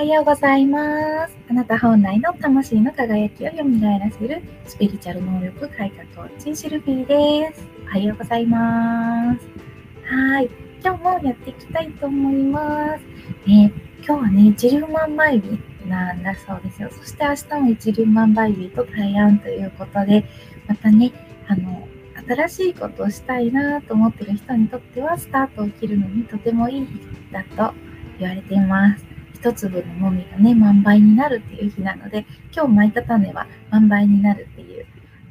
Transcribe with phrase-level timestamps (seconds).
[0.00, 1.36] おはようございます。
[1.50, 7.62] あなた本来の魂の輝きを蘇らせるスピリチュアル能力改革コーチシルビーです。
[7.84, 9.46] おはようございます。
[10.06, 10.48] はい。
[10.82, 13.02] 今日もやっていきたいと思います。
[13.46, 16.88] ね、今日はね、一粒万倍日なんだそうですよ。
[16.90, 20.24] そして明日も一粒万倍日と対案ということで、
[20.66, 21.12] またね、
[21.46, 21.86] あの、
[22.26, 26.88] 新しいことをしたいなと思ってる人にとっては、スタートを切るのにとてもいい日
[27.30, 27.74] だと
[28.18, 29.09] 言われています。
[29.40, 34.84] 一粒のもみがね、万倍になるっていう日なので、今日巻いた種は万倍になるっていう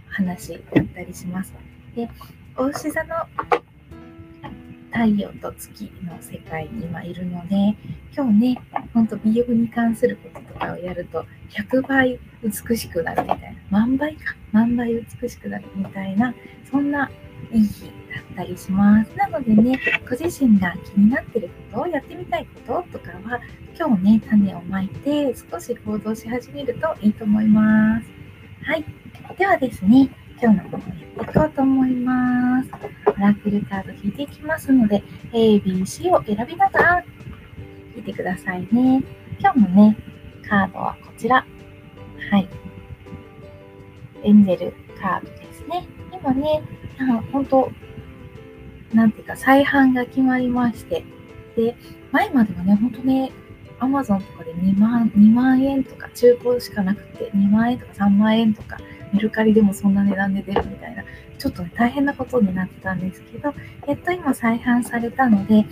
[0.08, 1.54] 話だったりします。
[1.96, 2.10] で、
[2.58, 3.16] お牛座の
[4.92, 7.76] 太陽と月の世界に今いるので、
[8.16, 8.62] 今日ね、
[8.96, 16.34] ほんと美容に関することとかをやると、100倍美しくなるみたいな、万倍か、万倍美しくなるみたいな、
[16.72, 17.12] そんな
[17.52, 17.90] いい日だ
[18.22, 19.12] ったりします。
[19.16, 23.42] なのでね、ご自身が気になってることをやってみたいこととかは、
[23.78, 28.08] 今日ね、種をまいて少し行動し始めるといいと思います。
[28.64, 28.86] はい。
[29.38, 30.10] ではですね、
[30.42, 32.70] 今日のものをやっていこうと思います。
[33.08, 37.06] オラクルカード引いていきますので、A、B、C を選びながら
[37.96, 39.04] 引いてくださいね。
[39.40, 39.98] 今日のね、
[40.48, 41.46] カードはこちら。
[42.32, 42.48] はい。
[44.24, 45.88] エンゼルカードですね。
[46.12, 46.62] 今ね、
[47.00, 47.72] あ本当
[48.94, 51.04] なんていうか、再販が決まりまして、
[51.56, 51.76] で、
[52.12, 53.32] 前まではね、本当ね、
[53.80, 58.78] アマゾンとかで2万 ,2 万円とか中古しかなくて2万円とか3万円とか
[59.14, 61.04] メルカリでもそんな値段で出るみたいな
[61.38, 63.54] ちょっとね大変なことになってたんですけど
[63.88, 65.66] やっと今再販されたので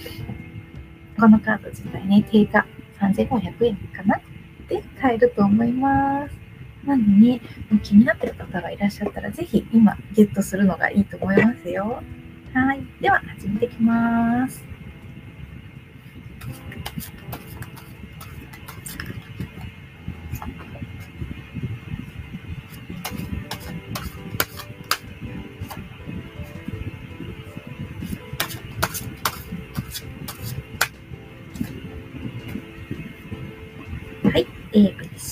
[1.20, 2.66] このカード自体ね定価
[3.00, 4.22] 3500円かな
[4.70, 6.47] で買えると思います。
[6.88, 7.42] なんで
[7.84, 12.02] 気になってる方がいらっしゃったらぜひ今ゲットするのがいいと思いますよ。
[12.54, 12.82] はい。
[13.02, 14.68] では始めていきます。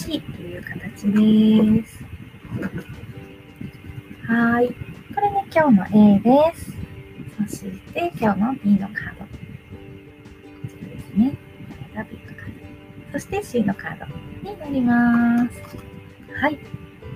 [0.06, 1.08] はい、ABC という形
[1.82, 2.06] です。
[4.28, 4.68] はい。
[4.68, 6.78] これね、今日の A です。
[7.50, 9.26] そして、今日の B のカード。
[9.26, 9.30] こ
[10.68, 11.32] ちらですね。
[11.32, 12.46] これが B のカー
[13.14, 13.14] ド。
[13.14, 14.06] そして C のカード
[14.52, 15.60] になります。
[16.40, 16.60] はい。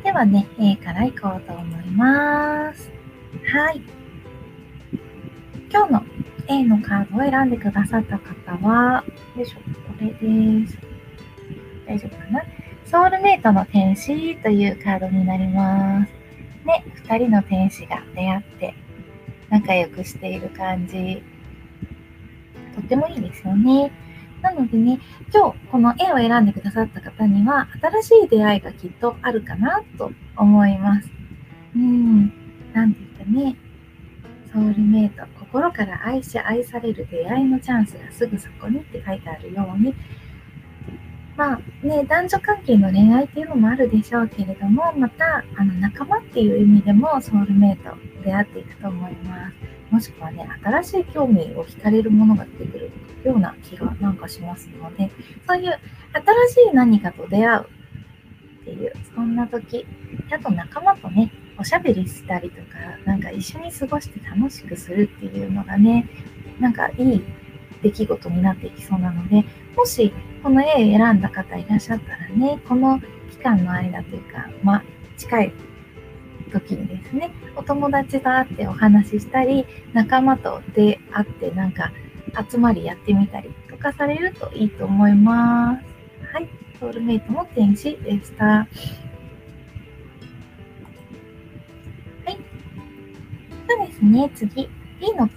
[0.03, 2.91] ではね、A からいこうと思います。
[3.53, 3.83] はい。
[5.71, 6.03] 今日の
[6.47, 9.03] A のカードを選んでくださった方は、
[9.35, 9.63] よいしょ、こ
[9.99, 10.79] れです。
[11.85, 12.41] 大丈夫かな？
[12.89, 16.11] ソウルメイトの天使というカードになります。
[16.65, 18.73] ね、二人の天使が出会って
[19.51, 21.21] 仲良くしている感じ。
[22.73, 23.91] とってもいいですよね。
[24.41, 24.99] なのでね、
[25.31, 27.67] 今日この絵を選んでくださった方には
[28.01, 31.11] 新しい出会いがきっとあるかなと思います。
[31.75, 32.33] うん、
[32.73, 33.55] なんて言ったね、
[34.51, 39.93] ソウルメイト、心から愛し愛される出会いのチャンスがすぐそこにって書いてあるように、
[41.39, 47.95] まあね、男女関係の恋愛っていうのもあるでしょうけれども、またあの仲間っていう意味でもソウルメイト
[48.25, 49.55] 出会っていくと思います。
[49.89, 52.91] もしくはね、新しい興味を惹かれるものが出てくる
[53.23, 55.09] ような気がなんかしますので、
[55.47, 55.79] そういう
[56.51, 59.87] 新しい何かと出会うっていう、そんな時、
[60.33, 62.63] あと仲間とね、おしゃべりしたりとか、
[63.05, 66.05] なんか一緒に過ごして楽しくするっていうのがね、
[66.59, 67.23] なんかいい
[67.81, 69.45] 出来事になっていきそうなので、
[69.75, 70.11] もし
[70.43, 72.99] この絵を選んだ方いらっしゃったらね、この
[73.31, 74.83] 期間の間というか、まあ、
[75.17, 75.53] 近い
[76.51, 81.91] 時にですね、お友達と会ってお話ししたり、仲間と出会ってなんか
[82.49, 85.83] 集まりやってみたりとかされるといいと思います。
[86.33, 88.45] はい、ソウルメイトの天使でした。
[88.45, 88.67] は
[92.25, 92.37] い。
[93.67, 94.69] そうですね、次、
[94.99, 95.29] B の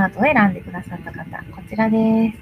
[0.00, 1.24] カードを選んでくださった方、
[1.54, 2.38] こちらです。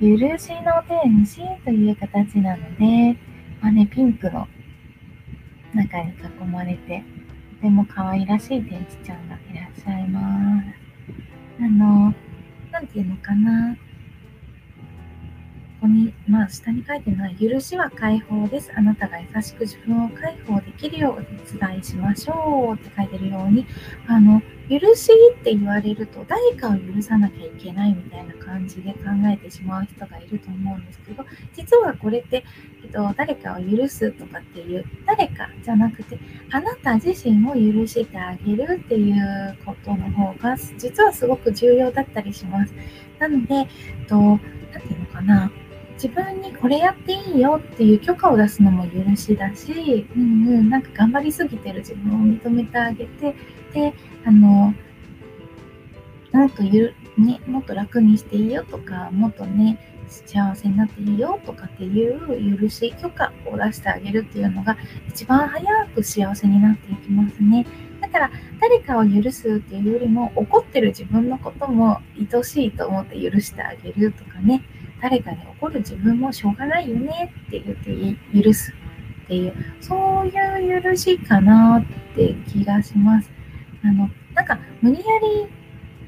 [0.00, 3.16] 許しの天使という形なので、
[3.60, 4.48] まあね、ピンクの
[5.72, 7.04] 中に囲まれて、
[7.60, 10.66] とても可愛らしい天使ちゃんがいらっしゃいます。
[11.60, 12.12] あの、
[12.72, 13.76] なんていうのかな。
[15.80, 18.72] ここに、まあ、下に書いてるのは、許しは解放です。
[18.74, 23.66] あなたが優しく自分を解放できるようお手伝いしましょうって書いてるように、
[24.06, 29.00] あの、許しって言われると誰かを許さなきゃいけないみたいな感じで考
[29.32, 31.24] えてしまう人がいると思うんですけど
[31.54, 32.44] 実はこれって、
[32.82, 36.18] えっと、誰かを許すとかっていう誰かじゃなくて
[36.50, 42.74] あなた自身を許してあげるっていうことの方が実はすごく重要だったりします。
[43.20, 43.68] なので、えっ
[44.08, 44.38] と、な
[44.80, 45.50] ていうのかな
[45.96, 50.24] 自分にこれやっていいよっていう許可を出すのも許しだし、うんう
[50.62, 53.34] ん、なんか頑張りすぎてる自分を認めてあげて、
[53.72, 53.94] で、
[54.24, 54.74] あの、
[56.32, 59.78] もっとゆね、もっと楽にしていいよとか、もっとね、
[60.08, 64.76] 幸せになっていいよとかっていう許し、許可を出してあげるっていうのが
[65.08, 67.66] 一番早く幸せになっていきますね。
[68.00, 74.62] だから誰かを許すっていうよりも怒ってる自分のことも愛しいと思って許してあげるとかね、
[75.00, 78.72] 誰かに怒る自分もしょうがないよねって言って許す
[79.24, 83.30] っていう、そういう許しかなって気がします。
[83.84, 85.04] あの、なんか無理や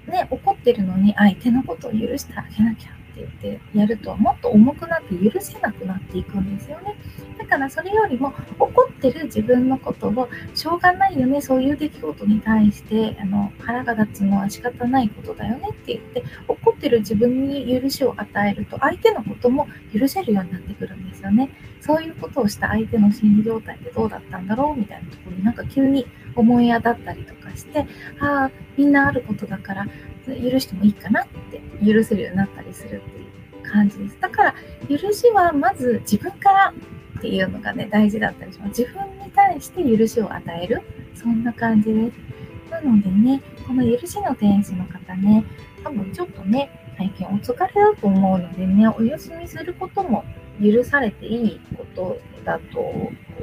[0.06, 6.96] りね、怒ってるのに相手のことを許してあげなきゃって言ってやるともっと重くなって許せなくなっていくんですよね。
[7.38, 21.50] だからそれよりも怒ってる自分のことをしょうがないよね、そういう出来事に対してあの腹が立つのは仕方ないことだよねって言って怒ってる自分に許しを与えると相手のことも許せるようになってくるんですよね。
[21.80, 27.86] そういうことをした相手の心理状態ってどうだったんだろうみたいなところになんか急に思い当たったりとかして、
[28.20, 29.86] ああ、みんなあることだから
[30.34, 33.22] 許してもいいかなって許せるようになったりするってい
[33.60, 34.16] う感じです。
[34.20, 34.54] だから
[34.88, 36.74] 許しはまず自分から
[37.18, 38.80] っていうのがね大事だったりします。
[38.80, 40.82] 自分に対して許しを与える
[41.14, 42.38] そんな感じです。
[42.70, 45.44] なのでね、この許しの天使の方ね、
[45.82, 50.24] 多分ちょっとね、最近お疲れだと思うのでね、お休みすることも
[50.62, 52.80] 許されていいことだと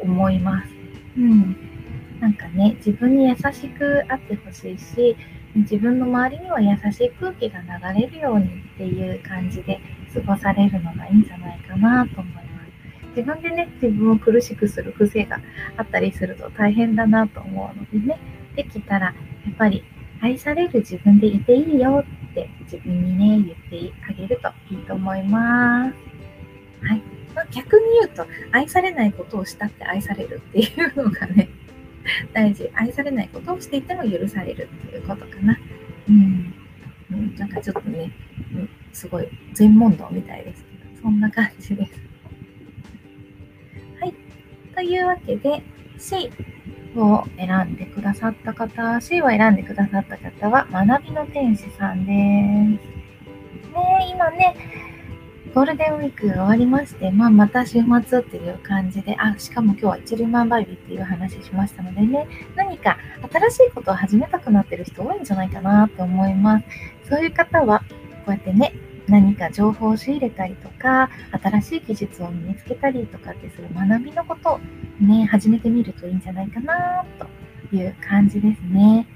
[0.02, 0.70] 思います。
[1.18, 1.58] うん。
[2.20, 5.16] なんかね、自分に優しくあってほしいし、
[5.56, 9.80] 自分の周りには優しい空気が流れるようにっていう感じで
[10.14, 12.46] 過ごされるのがいいんじゃないかなと思います。
[13.16, 15.40] 自分でね、自分を苦しくする癖が
[15.78, 18.20] あったりすると大変だなと思うのでね、
[18.56, 19.14] できたらや
[19.52, 19.84] っぱり
[20.22, 25.94] 愛される自分でいていいよって自分にね、言ってあげるといいと思います。
[26.86, 27.02] はい。
[27.34, 31.50] まあ、逆に言うと、愛されないことをしたって愛されるっていうのがね、
[32.34, 32.70] 大事。
[32.74, 35.58] 愛されないことをしていても許されるっていうことかな。
[36.10, 36.54] うん。
[37.12, 38.12] うん、なんかちょっとね、
[38.54, 41.94] うん、すごい全問答みたいですけど、そんな感じです。
[44.00, 44.14] はい。
[44.76, 45.62] というわけで、
[45.98, 46.32] C
[46.96, 52.96] を選んでくださった方、C を選んでくださった方は、学びの天使さんです。
[53.74, 54.56] ね今ね、
[55.56, 62.98] ゴールデンウィーク終わりまして、まあ、また週末っていう感じで、あ、しかも今日は一粒万倍日っていう話しましたのでね、何か
[63.32, 66.66] 新しいことを始めたくなってる人多いんじゃないかなと思います。
[67.08, 67.86] そういう方は、こ
[68.28, 68.74] うやってね、
[69.08, 71.10] 何か情報を仕入れたりとか、
[71.42, 74.60] 新しい技術を身につけたりとかってする学びのことを
[75.00, 79.08] ね、始めてみるといいんじゃないかなという感じですね。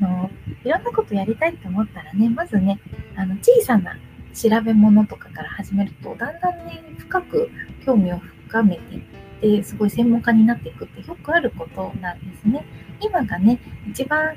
[0.00, 0.28] の
[0.64, 2.80] いろんなことやりたいと思ったらね、まずね、
[3.14, 3.96] あの小さな
[4.34, 7.50] 調べ物とかから始めると、だんだんね、深く
[7.84, 9.02] 興味を深めていっ
[9.40, 12.64] て、すごい専門家になっていくってよくあることなんですね。
[13.00, 13.58] 今がね、
[13.88, 14.36] 一番やっ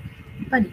[0.50, 0.72] ぱり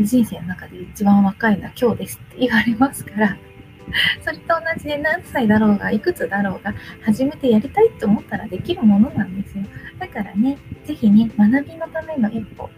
[0.00, 3.36] 人生の中で一番若いのは今日ですって言われますから、
[4.22, 9.64] それと同じで何歳だろうが、いくつだろうが、始めてやりたいって思ったらできるものなんですよ。
[9.98, 12.70] だからね、ぜひね、学びのための一歩、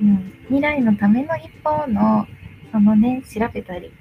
[0.00, 2.26] うん、未来のための一歩の、
[2.70, 3.92] そのね、調べたり、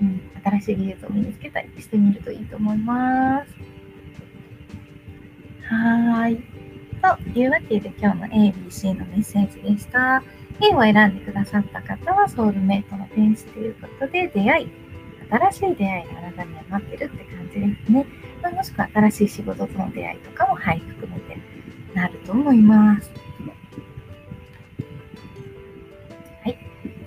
[0.00, 3.72] うん、新しい技術を身につけたりしてみるといいと思います。
[5.68, 6.36] はい。
[7.02, 10.22] というわけで今日の ABC のメッセージでした。
[10.60, 14.68] A を選んでくださった方はソウルメイトの天使ということで出会い、
[15.28, 18.06] 新しい出会いがあなたには待ってるって感じですね。
[18.42, 21.38] ま、もしくは新しい仕事との出会いとかも、はい、含めて
[21.94, 23.10] なると思います。
[26.44, 26.58] はい。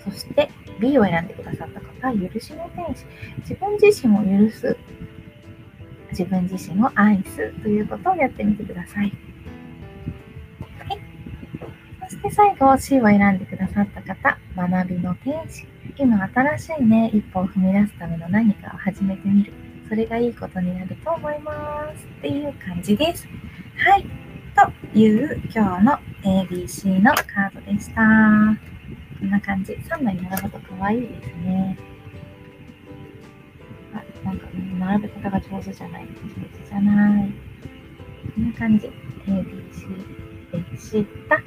[0.04, 0.50] そして
[0.80, 3.06] B を選んでくださったが許しの天使。
[3.40, 4.78] 自分自身を許す。
[6.12, 9.12] 自分自身を愛すということをやってみてください。
[10.80, 11.00] はい。
[12.10, 15.66] そして最後、C を選んでくださった方、学びの天使。
[15.98, 19.54] 今新しいね、一歩を踏み出すための何かを始めてみる。
[19.88, 22.06] それがいいことになると思います。
[22.06, 23.28] っていう感じです。
[23.78, 24.06] はい。
[24.56, 28.75] という今日の ABC のカードでした。
[29.20, 29.74] こんな感じ。
[29.74, 31.78] 3枚並ぶと可愛いですね。
[34.24, 36.04] なんか、ね、並べ方が上手じゃない。
[36.04, 36.10] 上
[36.60, 37.32] 手じゃない。
[38.36, 38.88] こんな感じ。
[39.28, 41.42] ABC でした。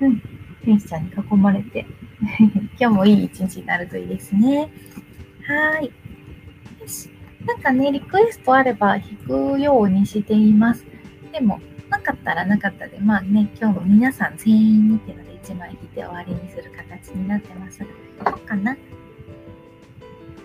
[0.00, 0.22] うん。
[0.64, 1.84] 天使ちゃんに囲まれて
[2.78, 4.68] 今日もいい一日になるといいですね。
[5.46, 5.86] はい。
[5.86, 7.10] よし。
[7.44, 10.86] なんかね、リクエストあれば弾くようにしています。
[11.32, 17.80] でも、なかったらなかったで、まあね、今日も皆さん全員見てので1枚引いて終わりにする形になってます。
[17.80, 18.76] どうかな？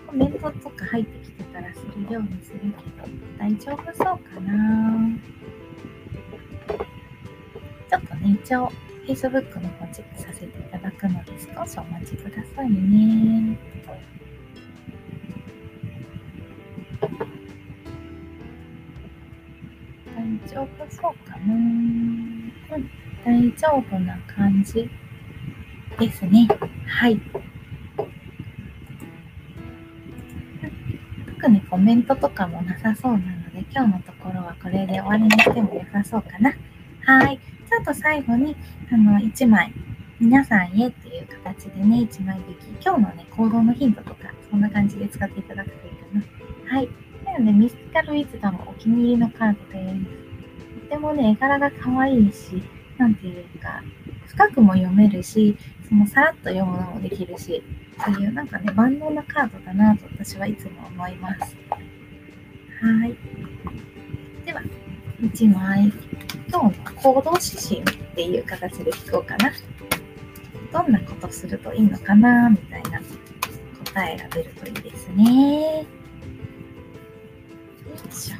[0.06, 2.72] コメントとか入ってきてたらするようにするけど、
[3.38, 5.08] 大丈夫そうかな？
[7.90, 8.72] ちょっとね、一応、
[9.06, 13.58] Facebook の方チェックさせていただくので、少しお待ちくださいね。
[20.16, 21.54] 大丈夫そうかな？
[21.54, 22.52] うん、
[23.28, 24.88] 大丈夫な感じ？
[25.98, 26.48] ですね。
[26.86, 27.20] はい。
[31.26, 36.54] 特にコメントとかもなさそうなので、今日のところはこれで終わりにしても良さそうかな。
[37.04, 37.38] はい。
[37.68, 38.56] ちょっと最後に、
[38.90, 39.74] あの、1枚、
[40.18, 46.74] 皆さんへっていう形でね、1枚引き、今日のね、行動のヒントとか、そんな感じで使っていただくといいかな。
[46.74, 46.88] はい。
[47.26, 50.80] なので、ミスティカルウィズダムお気に入りのカードです。
[50.88, 52.62] とてもね、絵柄が可愛いし、
[52.98, 53.82] なんていうか、
[54.26, 55.56] 深くも読めるし、
[55.88, 57.62] そのさらっと読むのもできるし、
[58.04, 61.56] そういうなんかね、万能なカードだなと私はいつも思います。
[62.80, 63.16] はい。
[64.44, 64.62] では、
[65.20, 65.92] 1枚、
[66.48, 69.52] 今日の行動指針っていう形で聞こうかな。
[70.72, 73.00] どんなことするといいのかなみたいな
[73.86, 75.80] 答えが出るといいですね。
[75.80, 75.86] よ
[78.08, 78.36] いしょ。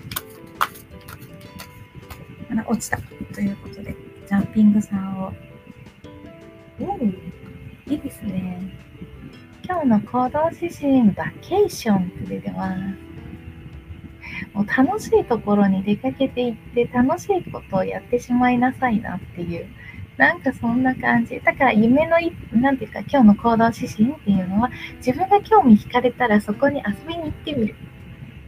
[2.50, 2.99] あら、落ちた。
[3.35, 3.97] ということで、
[4.28, 5.32] ジャンピングさんを。
[6.80, 6.99] お、
[7.90, 8.61] いいですね。
[9.64, 12.78] 今日の行動指針、バケーションって出てます。
[14.52, 19.66] もう楽しいところに出かけていって楽しいことをやってしまいなさいなっていう、
[20.18, 21.40] なんかそんな感じ。
[21.40, 27.75] だから夢のい、なんていうか今日の行動指針っていうのは自分が興味惹かれたらそこに遊びに行ってみる。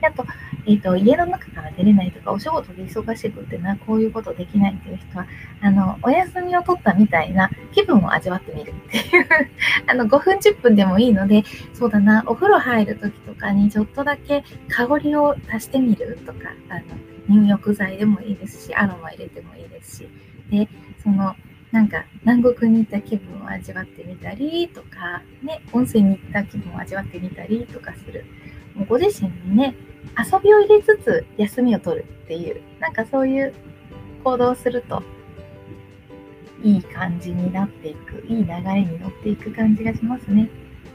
[0.06, 0.24] あと、
[0.66, 5.26] えっ、ー、と、家の中から出れないとか、お仕事で忙しくってな、こういうことできないっていう人は、
[5.60, 9.26] あの、お休みを取ったみたいな気分を味わってみるっていう
[9.86, 11.42] あの、5分10分でもいいので、
[11.72, 16.82] そうだな、お風呂入る時とかにちょっとだけ香りを足してみるとか、あの、
[17.28, 20.08] 入浴剤でもいいですし、アロマ入れてもいいですし、
[20.50, 20.68] で、
[21.02, 21.34] その、
[21.72, 28.24] なんか南国に行った気分を味わってみたりとか、ね、温泉に行った気分を味わってみたりとかする。
[28.74, 29.74] もうご自身にね、
[30.18, 33.54] 遊びを入れつつ休みを取るっていう、なんかそういう
[34.24, 35.02] 行動をすると、
[36.62, 40.48] いい感じになっていく、いい流れに乗っていく感じがしますね。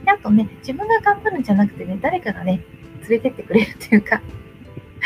[0.04, 2.64] であとね、自分が頑張るんじゃなくてね、誰かがね、
[3.02, 4.22] 連れてってくれるっていうか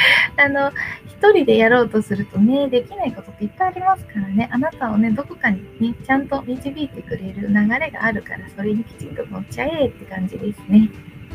[0.38, 0.72] あの、
[1.06, 10.90] 一人でやろうとするとね、できないことっていっぱいありますからね、あなたをね、どこかにね、ちゃんと導いてくれる流れがあるから、それにきちんと乗っちゃえって感じですね。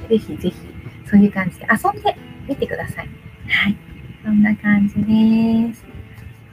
[0.08, 0.54] ぜひぜひ、
[1.06, 2.16] そういう感じで遊んで
[2.48, 3.08] みてください。
[3.48, 3.76] はい。
[4.24, 5.84] そんな感じです。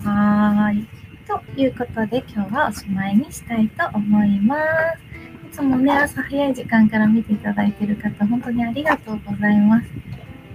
[0.04, 0.88] はーい。
[1.28, 5.12] ということで、今日はおしまいにしたいと思います。
[5.48, 9.88] いつもね、朝早い時間から見ていただいている方、本当にありがとうございます。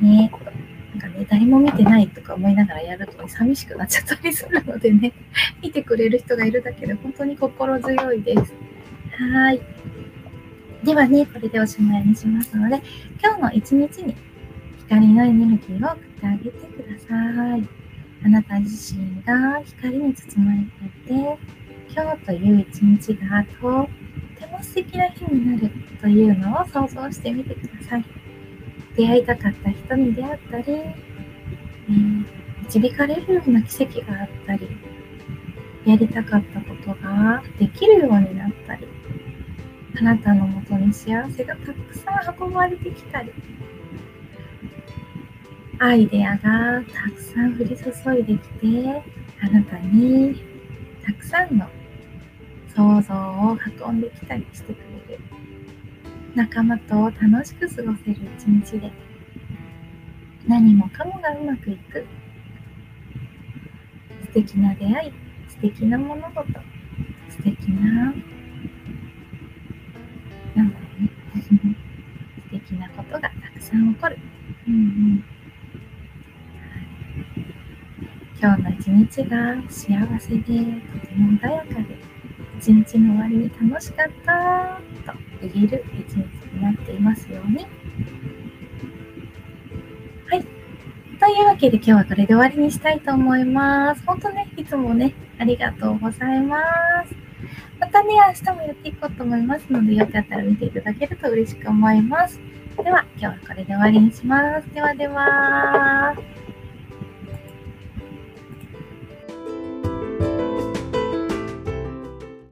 [0.01, 0.31] ね。
[0.95, 5.13] なんかね、誰も見てないとか思いながらやると、ね、寂しくなっちゃったりするのでね、
[5.63, 8.55] 見てくれる人がいるだけで本当に心強いです。
[9.19, 9.61] はい。
[10.85, 12.81] ではね、これでおしまいにしますので、
[13.23, 14.15] 今日の一日に
[14.89, 17.69] 光のエネルギーを送ってあげてください。
[18.25, 20.59] あなた自身が光に包まれ
[21.09, 21.39] ていて、
[21.93, 23.89] 今日という一日がとっ
[24.39, 28.05] ても素敵な日になるというのを想像してみてください。
[28.97, 32.25] 出会いたかった人に出会ったり、えー、
[32.65, 34.69] 導かれるような奇跡があったり、
[35.85, 38.87] やりたかったことができるようになったり、
[39.99, 43.33] あなたのもとに幸せがたくさん運ばれてきたり、
[45.79, 49.03] アイデアがたくさん降り注いできて、
[49.43, 50.43] あなたに
[51.05, 51.67] たくさんの
[52.75, 54.79] 想像を運んできたりしてく
[55.09, 55.21] れる。
[56.35, 58.91] 仲間と楽しく過ごせる一日で、
[60.49, 62.07] 何もかもがうまくいく。
[64.25, 65.13] 素敵な出会い、
[65.49, 66.43] 素敵な物事、
[67.29, 68.15] 素敵な、
[70.55, 71.11] なんだろうね。
[71.35, 74.19] 素敵なことがたくさん起こる。
[74.69, 75.36] うんうん
[78.39, 80.61] 今日の一日が幸せでとて
[81.15, 81.97] も穏やかで
[82.59, 87.67] 一日の終わりに楽しかったと言える一日になっていますように。
[90.29, 90.45] はい。
[91.19, 94.03] というわけで今日はこれで終わりにしたいと思います。
[94.07, 96.59] 本当ね、いつもね、ありがとうございま
[97.07, 97.15] す。
[97.81, 102.39] またね、明日もやっていこうと思いますので、よかったら見ていただけると嬉しく思います。
[102.83, 104.75] では、今日はこれで終わりにします。
[104.75, 106.36] ではでは。